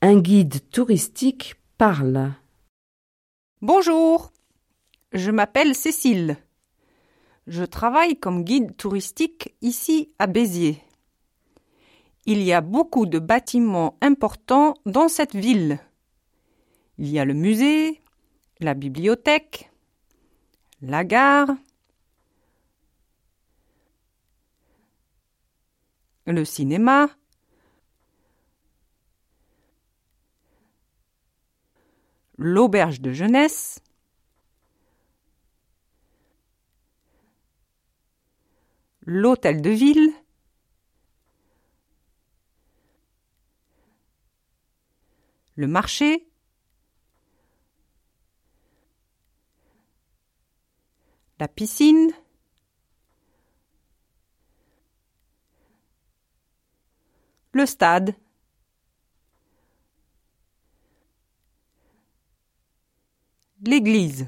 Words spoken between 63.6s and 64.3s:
L'église.